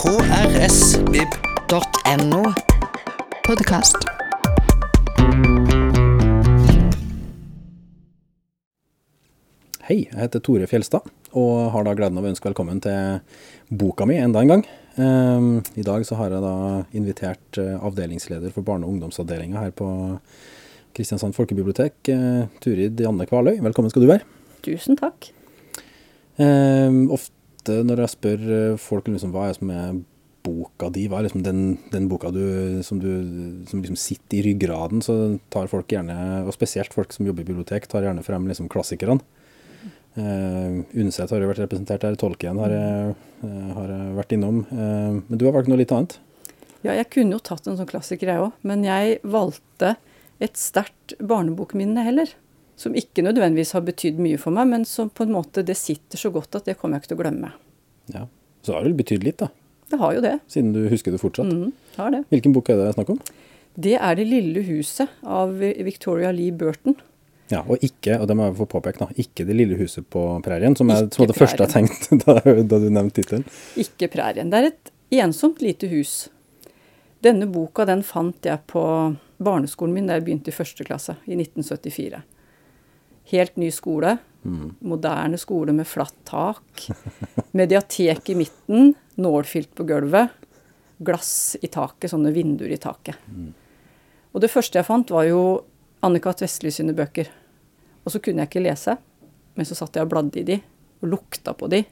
[0.00, 1.58] krsvib.no.
[3.44, 3.96] Podkast.
[9.84, 11.04] Hei, jeg heter Tore Fjelstad,
[11.36, 13.20] og har da gleden av å ønske velkommen til
[13.68, 14.64] boka mi enda en gang.
[14.96, 16.56] Ehm, I dag så har jeg da
[16.96, 19.88] invitert eh, avdelingsleder for barne- og ungdomsavdelinga her på
[20.96, 23.60] Kristiansand folkebibliotek, eh, Turid Janne Kvaløy.
[23.68, 24.24] Velkommen skal du være.
[24.64, 25.28] Tusen takk.
[26.40, 27.36] Ehm, ofte
[27.68, 29.98] når jeg spør eh, folk liksom, hva er som er
[30.40, 31.60] boka di, hva er liksom den,
[31.92, 33.10] den boka du, som, du,
[33.68, 35.16] som liksom sitter i ryggraden, så
[35.52, 39.20] tar folk gjerne, og spesielt folk som jobber i bibliotek, tar gjerne frem liksom klassikerne.
[40.18, 43.12] Uh, Undset har jo vært representert her, Tolkien har eh,
[43.76, 44.64] har jeg vært innom.
[44.72, 46.16] Uh, men du har valgt noe litt annet?
[46.82, 48.56] Ja, jeg kunne jo tatt en sånn klassiker, jeg òg.
[48.66, 49.94] Men jeg valgte
[50.42, 52.32] et sterkt barnebokminne heller.
[52.80, 56.20] Som ikke nødvendigvis har betydd mye for meg, men som på en måte det sitter
[56.20, 57.50] så godt at det kommer jeg ikke til å glemme.
[58.14, 58.24] Ja.
[58.64, 59.50] Så har det vel betydd litt, da?
[59.90, 60.32] Det har jo det.
[60.48, 61.50] Siden du husker det fortsatt.
[61.50, 62.22] Mm, har det.
[62.32, 63.20] Hvilken bok er det snakk om?
[63.80, 66.96] Det er Det lille huset av Victoria Lee Burton.
[67.50, 70.22] Ja, og ikke, og det må jeg få påpeke, da, ikke Det lille huset på
[70.44, 73.46] prærien, som, er, som var det første jeg tenkte da, da du nevnte tittelen.
[73.80, 74.52] Ikke prærien.
[74.52, 74.92] Det er et
[75.24, 76.28] ensomt lite hus.
[77.20, 78.82] Denne boka den fant jeg på
[79.42, 82.22] barneskolen min da jeg begynte i første klasse, i 1974.
[83.24, 84.16] Helt ny skole.
[84.78, 86.88] Moderne skole med flatt tak.
[87.52, 88.94] Mediatek i midten.
[89.14, 90.28] Nålfylt på gulvet.
[90.98, 93.16] Glass i taket, sånne vinduer i taket.
[94.32, 95.62] Og det første jeg fant, var jo
[96.04, 96.42] Anne-Kat.
[96.44, 97.28] Vestli sine bøker.
[98.04, 98.96] Og så kunne jeg ikke lese,
[99.54, 100.56] men så satt jeg og bladde i de,
[101.00, 101.82] og lukta på de,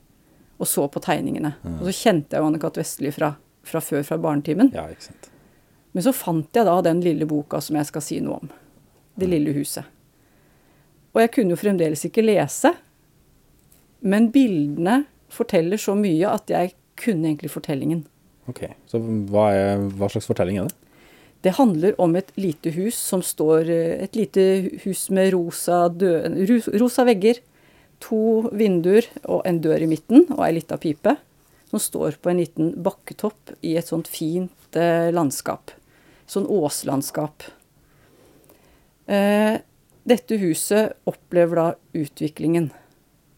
[0.58, 1.54] og så på tegningene.
[1.78, 2.80] Og så kjente jeg jo Anne-Kat.
[2.80, 4.72] Vestli fra, fra før, fra barnetimen.
[4.74, 4.88] Ja.
[5.92, 8.50] Men så fant jeg da den lille boka som jeg skal si noe om.
[9.18, 9.84] Det lille huset.
[11.18, 12.70] Og jeg kunne jo fremdeles ikke lese,
[14.06, 15.00] men bildene
[15.34, 18.04] forteller så mye at jeg kunne egentlig fortellingen.
[18.46, 20.76] Ok, Så hva, er, hva slags fortelling er det?
[21.42, 24.44] Det handler om et lite hus som står Et lite
[24.84, 26.22] hus med rosa, dø,
[26.78, 27.42] rosa vegger,
[27.98, 31.16] to vinduer og en dør i midten og ei lita pipe.
[31.68, 35.74] Som står på en liten bakketopp i et sånt fint eh, landskap.
[36.30, 37.44] Sånn åslandskap.
[39.10, 39.58] Eh,
[40.08, 41.66] dette huset opplever da
[41.98, 42.70] utviklingen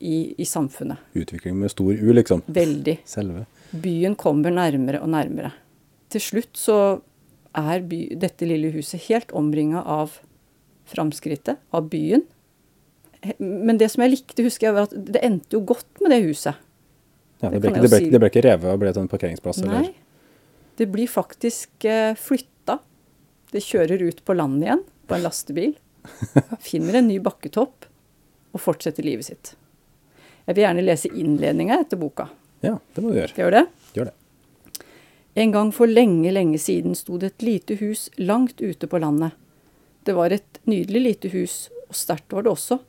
[0.00, 1.00] i, i samfunnet.
[1.18, 2.42] Utvikling med stor U, liksom.
[2.46, 2.96] Veldig.
[3.08, 3.44] Selve.
[3.70, 5.52] Byen kommer nærmere og nærmere.
[6.10, 6.76] Til slutt så
[7.58, 10.16] er by, dette lille huset helt omringa av
[10.90, 12.24] framskrittet, av byen.
[13.38, 16.22] Men det som jeg likte, husker jeg, var at det endte jo godt med det
[16.24, 16.56] huset.
[17.40, 18.10] Ja, det, ble, ikke- det, ble, si.
[18.12, 19.60] det ble ikke revet og ble til en parkeringsplass?
[19.64, 19.76] Nei.
[19.82, 19.92] Eller?
[20.80, 22.78] Det blir faktisk eh, flytta.
[23.52, 25.74] Det kjører ut på landet igjen på en lastebil.
[26.70, 27.86] Finner en ny bakketopp
[28.50, 29.52] og fortsetter livet sitt.
[30.46, 32.28] Jeg vil gjerne lese innledninga etter boka.
[32.64, 33.30] Ja, det må du gjøre.
[33.32, 33.92] Skal jeg gjøre det?
[33.96, 34.16] Gjør det.
[35.40, 39.36] En gang for lenge, lenge siden sto det et lite hus langt ute på landet.
[40.04, 42.80] Det var et nydelig lite hus, og sterkt var det også,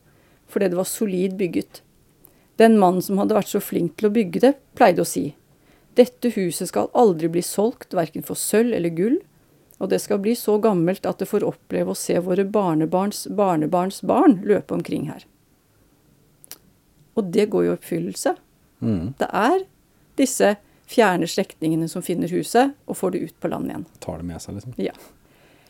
[0.50, 1.84] fordi det var solid bygget.
[2.58, 5.32] Den mannen som hadde vært så flink til å bygge det, pleide å si
[6.00, 9.18] dette huset skal aldri bli solgt, verken for sølv eller gull,
[9.82, 14.02] og det skal bli så gammelt at det får oppleve å se våre barnebarns barnebarns
[14.06, 15.26] barn løpe omkring her.
[17.18, 18.36] Og det går jo i oppfyllelse.
[18.82, 19.14] Mm.
[19.20, 19.64] Det er
[20.22, 20.54] disse
[20.92, 23.88] fjerne slektningene som finner huset og får det ut på land igjen.
[24.04, 24.78] Tar det med seg, liksom.
[24.82, 24.96] Ja.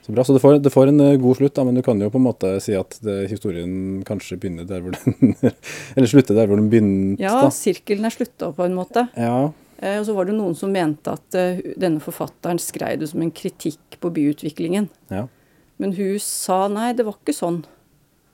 [0.01, 0.23] Så bra.
[0.25, 2.17] Så det får, det får en eh, god slutt, da, men du kan jo på
[2.17, 5.35] en måte si at det, historien kanskje begynner der hvor den
[5.95, 9.05] Eller slutter der hvor den begynte, Ja, sirkelen er slutta på en måte.
[9.13, 9.51] Ja.
[9.81, 13.23] Eh, og så var det noen som mente at eh, denne forfatteren skrev det som
[13.25, 14.89] en kritikk på byutviklingen.
[15.13, 15.27] ja.
[15.81, 17.63] Men hun sa nei, det var ikke sånn.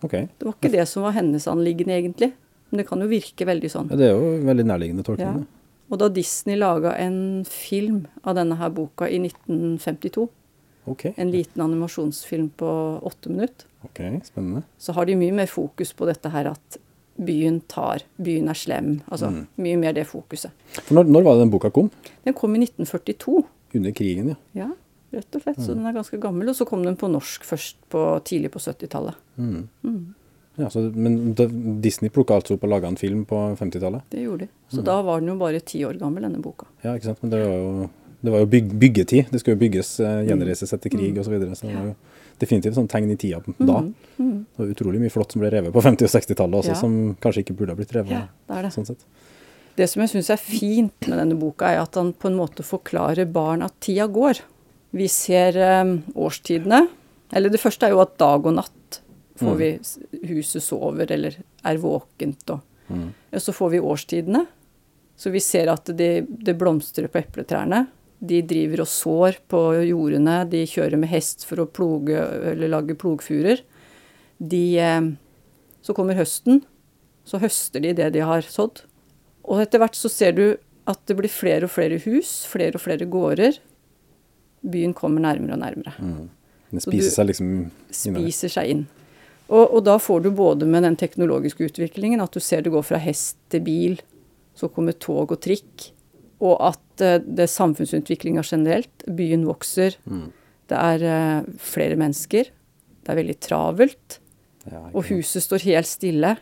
[0.04, 0.26] Okay.
[0.36, 2.34] Det var ikke det som var hennes anliggende, egentlig.
[2.68, 3.88] Men det kan jo virke veldig sånn.
[3.94, 5.46] Ja, det er jo veldig nærliggende tolkning.
[5.46, 5.78] Ja.
[5.88, 10.26] Og da Disney laga en film av denne her boka i 1952,
[10.92, 11.14] okay.
[11.16, 12.74] en liten animasjonsfilm på
[13.08, 14.66] åtte minutter, ok, spennende.
[14.76, 16.80] så har de mye mer fokus på dette her at
[17.18, 19.02] byen tar, byen er slem.
[19.12, 19.48] Altså Mm.
[19.58, 20.52] mye mer det fokuset.
[20.84, 21.90] For når, når var det den boka kom?
[22.26, 24.36] Den kom i 1942, Under krigen, ja.
[24.56, 24.70] ja,
[25.14, 25.58] rett og slett.
[25.60, 25.76] Så Mm.
[25.78, 26.50] den er ganske gammel.
[26.50, 29.16] Og så kom den på norsk først på, tidlig på 70-tallet.
[29.38, 29.68] Mm.
[29.84, 30.14] Mm.
[30.58, 31.34] ja så, men
[31.82, 34.02] Disney plukka altså opp og laga en film på 50-tallet?
[34.10, 34.48] Det gjorde de.
[34.72, 34.86] Så Mm.
[34.86, 36.66] da var den jo bare ti år gammel, denne boka.
[36.84, 37.22] Ja, ikke sant.
[37.24, 37.90] Men det var jo,
[38.24, 39.30] det var jo byg, byggetid.
[39.32, 41.20] Det skulle jo bygges, eh, gjenreises etter krig Mm.
[41.20, 41.24] osv.
[41.26, 41.96] Så, videre, så det var jo
[42.40, 43.80] definitivt sånn tegn i tida da.
[43.82, 43.94] Mm.
[44.20, 44.46] Mm.
[44.58, 46.74] Det var utrolig mye flott som ble revet på 50- og 60-tallet også, Ja.
[46.76, 48.10] som kanskje ikke burde ha blitt revet.
[48.12, 48.72] Ja, det er det.
[48.74, 49.06] sånn sett.
[49.76, 52.64] Det som jeg syns er fint med denne boka, er at han på en måte
[52.66, 54.40] forklarer barn at tida går.
[54.94, 56.88] Vi ser um, årstidene.
[57.34, 59.02] Eller det første er jo at dag og natt
[59.38, 59.58] får Mm.
[59.58, 63.10] vi Huset sover eller er våkent og Mm.
[63.34, 64.48] Og så får vi årstidene.
[65.18, 67.86] Så vi ser at det, det blomstrer på epletrærne.
[68.20, 70.40] De driver og sår på jordene.
[70.50, 72.18] De kjører med hest for å ploge
[72.52, 73.62] eller lage plogfurer.
[74.38, 75.12] De eh,
[75.86, 76.64] Så kommer høsten.
[77.28, 78.82] Så høster de det de har sådd.
[79.48, 80.46] Og etter hvert så ser du
[80.88, 83.60] at det blir flere og flere hus, flere og flere gårder.
[84.68, 85.96] Byen kommer nærmere og nærmere.
[86.72, 88.24] Den spiser seg liksom innover.
[88.24, 88.86] spiser seg inn.
[89.48, 92.84] Og, og da får du både med den teknologiske utviklingen at du ser det går
[92.84, 94.00] fra hest til bil,
[94.58, 95.92] så kommer tog og trikk,
[96.44, 99.06] og at eh, det er samfunnsutviklinga generelt.
[99.18, 99.98] Byen vokser.
[100.06, 100.28] Mm.
[100.70, 102.52] Det er eh, flere mennesker.
[103.04, 104.20] Det er veldig travelt.
[104.68, 106.36] Ja, Og huset står helt stille.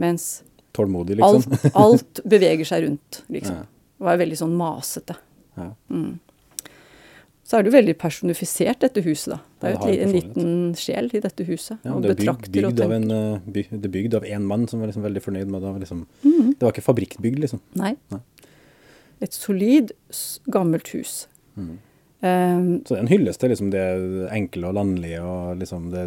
[0.00, 0.42] Mens
[0.74, 1.52] Tålmodig, liksom.
[1.54, 3.60] alt, alt beveger seg rundt, liksom.
[3.62, 3.66] Ja.
[4.02, 5.14] Og er veldig sånn masete.
[5.54, 5.68] Ja.
[7.44, 9.38] Så er det jo veldig personifisert, dette huset, da.
[9.60, 11.76] Det er jo et, en liten sjel i dette huset.
[11.84, 14.64] Ja, det er bygd, bygd av en, eh, by, det er bygd av én mann
[14.70, 15.74] som var liksom veldig fornøyd med det.
[15.84, 16.48] Liksom, Mm.
[16.56, 17.60] Det var ikke fabrikkbygd, liksom.
[17.76, 17.92] Nei.
[18.10, 18.20] Nei.
[19.22, 19.92] Et solid,
[20.52, 21.26] gammelt hus.
[21.54, 21.74] Mm.
[22.24, 23.84] Um, Så det er en hyllest til liksom det
[24.32, 26.06] enkle og landlige og liksom det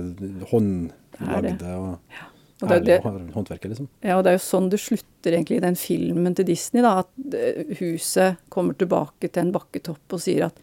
[0.49, 2.23] håndlagde og
[2.57, 3.03] og, ærlige
[3.35, 3.87] håndverket, liksom.
[4.01, 7.03] ja, og det er jo sånn det slutter egentlig i den filmen til Disney, da.
[7.03, 10.57] At eh, huset kommer tilbake til en bakketopp og sier at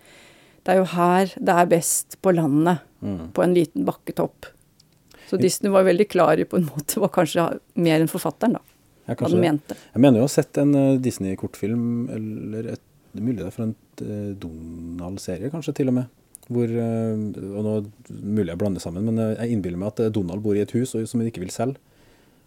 [0.65, 2.83] det er jo her det er best på landet.
[3.05, 3.31] Mm.
[3.37, 4.49] På en liten bakketopp.
[5.29, 7.47] Så Disney var veldig klar i på en måte, var kanskje
[7.79, 8.74] mer enn forfatteren, da.
[9.05, 9.77] Ja, Hva den mente.
[9.93, 13.49] Jeg mener jo å ha sett en eh, Disney-kortfilm, eller et, det er mulig det
[13.51, 13.75] er fra en
[14.05, 16.23] eh, Donald-serie, kanskje til og med.
[16.49, 17.75] Hvor, eh, og nå
[18.11, 21.05] mulig jeg blander sammen, men jeg innbiller meg at Donald bor i et hus og,
[21.11, 21.81] som han ikke vil selge.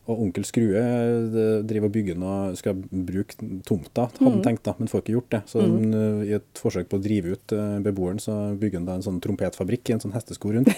[0.07, 3.35] Og onkel Skrue eh, driver og bygger noe, skal bruke
[3.67, 4.43] tomta, hadde han Mhm.
[4.45, 5.41] tenkt da, men får ikke gjort det.
[5.51, 6.23] Så mm.
[6.23, 9.19] i et forsøk på å drive ut eh, beboeren, så bygger han da en sånn
[9.19, 10.71] trompetfabrikk i en sånn hestesko rundt,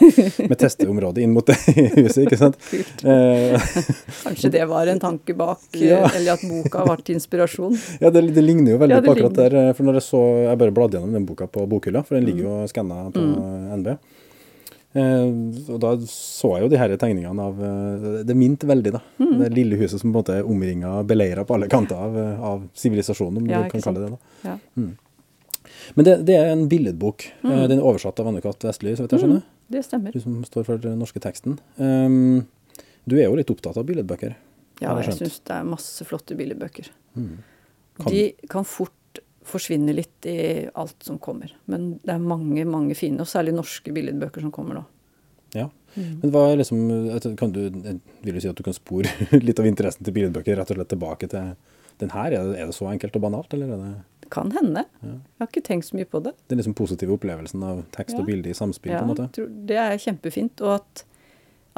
[0.50, 1.56] med testeområde inn mot det
[1.96, 2.58] huset, ikke sant?
[2.72, 3.06] Kult.
[3.06, 3.70] Eh,
[4.26, 6.10] Kanskje det var en tanke bak, Ja.
[6.10, 7.78] eller at boka ble til inspirasjon.
[8.02, 9.50] Ja, det, det ligner jo veldig Ja, på akkurat ligner.
[9.70, 9.74] der.
[9.78, 12.50] For når jeg så Jeg bare bladde gjennom den boka på bokhylla, for den ligger
[12.50, 12.62] Mm.
[12.64, 13.22] jo skanna på
[13.78, 13.98] NB.
[14.98, 19.02] Eh, og da så jeg jo de her tegningene av eh, Det minte veldig, da.
[19.22, 19.36] Mm.
[19.44, 22.18] Det lille huset som på en måte er omringa og beleira på alle kanter av,
[22.18, 24.18] eh, av sivilisasjonen, om Ja, du kan kalle det det.
[24.44, 24.50] da.
[24.50, 24.90] Ja.
[25.96, 27.28] Men det, det er en billedbok.
[27.44, 27.54] Mm.
[27.70, 28.66] Den er oversatt av Anne-Kat.
[28.66, 29.44] Vestly, så vidt jeg skjønner.
[29.70, 30.14] Det stemmer.
[30.14, 31.60] Du som står for den norske teksten.
[31.78, 32.48] Um,
[33.10, 34.34] du er jo litt opptatt av billedbøker.
[34.82, 36.90] Ja, jeg jeg syns det er masse flotte billedbøker.
[37.18, 37.38] Mm.
[38.00, 38.94] Kan- De kan fort
[39.50, 40.38] forsvinne litt i
[40.78, 41.52] alt som kommer.
[41.72, 44.86] Men det er mange, mange fine, og særlig norske billedbøker som kommer nå.
[45.58, 45.66] Ja.
[45.96, 46.20] Mm.
[46.22, 46.82] Men hva er liksom
[47.40, 47.64] kan du,
[48.22, 49.10] Vil du si at du kan spore
[49.48, 51.56] litt av interessen til billedbøker rett og slett tilbake til
[52.00, 52.30] den her?
[52.30, 53.92] Er det, er det så enkelt og banalt, eller er det
[54.28, 54.86] Det kan hende.
[55.02, 55.16] Ja.
[55.18, 56.36] Jeg har ikke tenkt så mye på det.
[56.48, 58.22] den liksom positive opplevelsen av tekst Ja.
[58.22, 58.94] og bilde i samspill?
[58.94, 59.30] Ja, på en måte?
[59.34, 60.62] tror det er kjempefint.
[60.62, 61.04] Og at,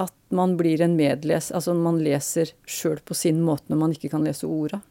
[0.10, 1.52] at man blir en medles...
[1.56, 4.82] Altså man leser sjøl på sin måte når man ikke kan lese orda.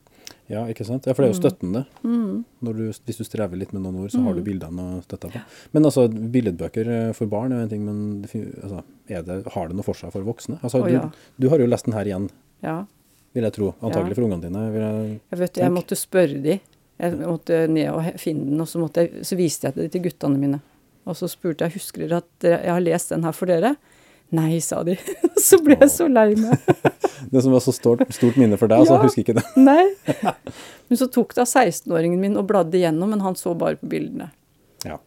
[0.51, 1.07] Ja, ikke sant?
[1.07, 1.85] Ja, For det er jo støttende.
[2.03, 2.41] Mm.
[2.67, 5.31] Når du, hvis du strever litt med noen ord, så har du bildene å støtte
[5.31, 5.43] på.
[5.77, 8.01] Men altså, billedbøker eh, for barn er jo en ting, men
[8.65, 10.59] altså, det, har det noe for seg for voksne?
[10.59, 11.05] Altså, oh, du, ja.
[11.39, 12.27] du har jo lest den her igjen,
[12.67, 12.81] Ja.
[13.37, 13.71] vil jeg tro.
[13.79, 14.19] Antagelig Ja.
[14.19, 14.65] for ungene dine.
[14.75, 16.59] Jeg, Jeg vet, jeg måtte spørre de.
[17.01, 20.41] Jeg måtte ned og finne den, og så, jeg, så viste jeg det til guttene
[20.41, 20.61] mine.
[21.09, 23.77] Og så spurte jeg husker dere at jeg har lest den her for dere.
[24.31, 24.95] Nei, sa de.
[25.49, 26.59] så ble jeg så lei meg.
[27.33, 29.09] det som var så stort, stort minne for deg, så altså.
[29.09, 29.47] husker ikke det.
[29.71, 29.87] Nei.
[30.91, 34.31] Men så tok da 16-åringen min og bladde igjennom, men han så bare på bildene.
[34.87, 35.01] Ja.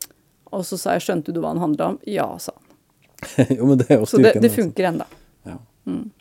[0.54, 2.00] Og så sa jeg 'skjønte du hva han handla om'?
[2.06, 3.48] Ja, sa han.
[3.58, 4.10] jo, men det er jo styrken.
[4.10, 4.62] Så det, det altså.
[4.62, 5.06] funker ennå.
[5.50, 5.58] Ja.
[5.86, 6.12] Men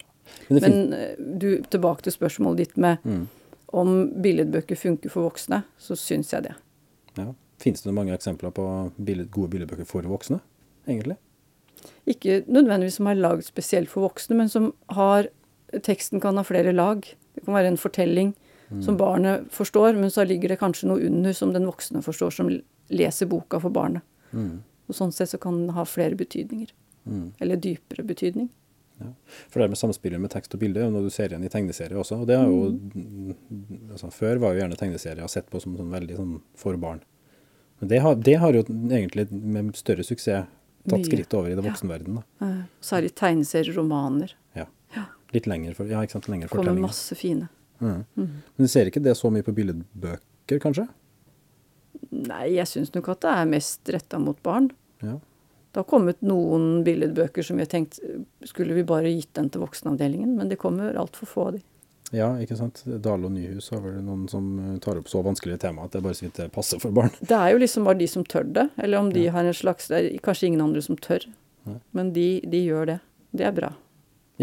[0.49, 3.27] Men eh, du, tilbake til spørsmålet ditt med Mm.
[3.73, 6.55] om billedbøker funker for voksne, så syns jeg det.
[7.17, 7.33] Ja.
[7.59, 8.65] Fins det mange eksempler på
[8.97, 10.41] bilde, gode billedbøker for voksne,
[10.89, 11.17] egentlig?
[12.09, 15.31] Ikke nødvendigvis som er lagd spesielt for voksne, men som har
[15.73, 17.01] Teksten kan ha flere lag.
[17.33, 18.35] Det kan være en fortelling
[18.81, 22.51] som barnet forstår, men så ligger det kanskje noe under som den voksne forstår, som
[22.93, 24.05] leser boka for barnet.
[24.33, 24.63] Mm.
[24.89, 26.73] Og Sånn sett så kan den ha flere betydninger.
[27.05, 27.33] Mm.
[27.41, 28.49] Eller dypere betydning.
[29.01, 29.11] Ja.
[29.51, 31.51] For det med samspillet med tekst og bilde er jo noe du ser igjen i
[31.53, 32.23] tegneserier også.
[32.23, 33.35] Og det har jo
[33.91, 37.03] altså, Før var jo gjerne tegneserier sett på som sånn veldig sånn for barn.
[37.81, 40.47] Men det har, det har jo egentlig med større suksess
[40.89, 41.71] tatt skrittet skritt over i det Ja.
[41.71, 42.23] voksenverdenen.
[42.43, 44.33] Eh, Særlig tegneserier, romaner.
[44.57, 44.67] Ja.
[45.33, 46.27] Litt lenger, for, ja, ikke sant?
[46.29, 47.49] Lengre Kommer masse fine.
[47.81, 48.05] Mm.
[48.17, 50.89] Men du ser ikke det så mye på billedbøker, kanskje?
[52.13, 54.71] Nei, jeg syns nok at det er mest retta mot barn.
[55.03, 55.15] Ja.
[55.73, 57.99] Det har kommet noen billedbøker som vi har tenkt
[58.45, 61.63] skulle vi bare gitt den til voksenavdelingen, men det kommer altfor få av de.
[62.13, 62.83] Ja, ikke sant.
[62.85, 66.03] Dale og Nyhus har vel noen som eh, tar opp så vanskelige temaer at det
[66.05, 67.13] bare så vidt passer for barn.
[67.21, 69.89] Det er jo liksom bare de som tør det, eller om de har en slags
[69.89, 71.25] Det er kanskje ingen andre som tør,
[71.69, 71.79] Nei.
[71.97, 72.99] men de, de gjør det.
[73.33, 73.73] Det er bra.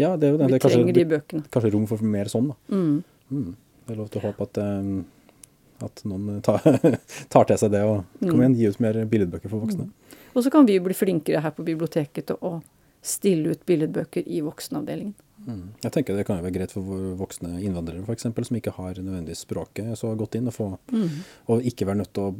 [0.00, 0.48] Ja, det er jo det.
[0.48, 1.46] Vi det kanskje, trenger de bøkene.
[1.54, 2.58] kanskje rom for mer sånn, da.
[2.74, 2.98] Mm.
[3.30, 3.54] Mm.
[3.86, 4.92] Det er lov til å håpe at, um,
[5.80, 6.66] At noen tar,
[7.32, 9.86] tar til seg det og kom igjen, gi ut mer billedbøker for voksne.
[10.34, 12.58] Og så kan vi bli flinkere her på biblioteket til å
[13.00, 15.14] stille ut billedbøker i voksenavdelingen.
[15.46, 16.82] Jeg tenker Det kan jo være greit for
[17.20, 20.66] voksne innvandrere for eksempel, som ikke har nødvendigvis språket så godt inn, å få,
[21.48, 22.34] og ikke være nødt til å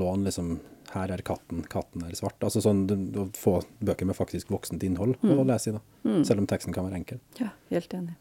[0.00, 0.54] låne liksom
[0.92, 2.36] her er katten, katten er svart.
[2.44, 2.82] Altså sånn
[3.16, 5.80] Å få bøker med faktisk voksent innhold å lese i, da.
[6.26, 7.20] Selv om teksten kan være enkel.
[7.40, 8.16] Ja, helt enig.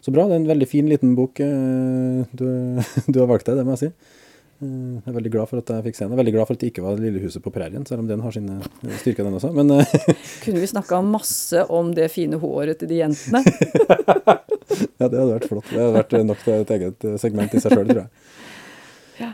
[0.00, 0.26] Så bra.
[0.28, 2.44] Det er en veldig fin liten bok eh, du,
[3.12, 4.20] du har valgt deg, det må jeg si.
[4.62, 4.66] Eh,
[5.00, 6.16] Jeg er veldig glad for at jeg fikk se den.
[6.18, 8.34] Veldig glad for at det ikke var Lille huset på prærien, selv om den har
[8.36, 8.58] sine
[9.00, 9.50] styrker, den også.
[9.56, 9.94] Men eh,
[10.44, 13.42] Kunne vi snakka masse om det fine håret til de jentene?
[15.00, 15.68] ja, det hadde vært flott.
[15.70, 18.10] Det hadde vært nok til et eget segment i seg sjøl, tror jeg.
[19.24, 19.30] Ja.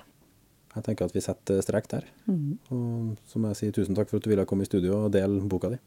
[0.76, 2.04] Jeg tenker at vi setter strek der.
[2.30, 5.12] Og så må jeg si tusen takk for at du ville komme i studio og
[5.14, 5.78] dele boka di.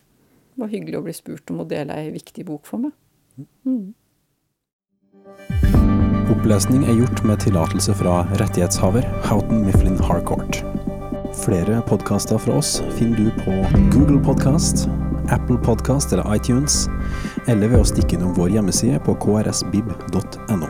[0.53, 2.93] Det var hyggelig å bli spurt om å dele ei viktig bok for meg.
[6.31, 10.63] Opplesning er gjort med tillatelse fra rettighetshaver Houghton Mifflin Harcourt.
[11.45, 13.51] Flere podkaster fra oss finner du på
[13.91, 14.87] Google Podcast,
[15.29, 16.89] Apple Podcast eller iTunes,
[17.47, 20.67] eller ved å stikke innom vår hjemmeside på krsbib.no.